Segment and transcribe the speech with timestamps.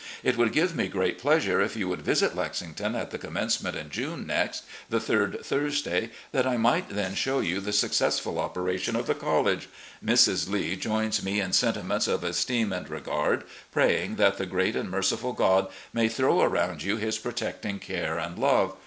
[0.23, 3.75] It would give me great pleasure if you would visit Lexington at the commence ment
[3.75, 8.95] in June next, the third Thursday, that I might then show you the successful operation
[8.95, 9.69] of the college.
[10.03, 10.49] Mrs.
[10.49, 15.33] Lee joins me in sentiments of esteem and regard, praying that the great and merciful
[15.33, 18.75] God may throw aroimd you His protecting care and love.